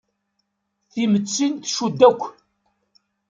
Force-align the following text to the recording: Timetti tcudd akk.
Timetti 0.91 1.47
tcudd 1.63 1.99
akk. 2.09 2.21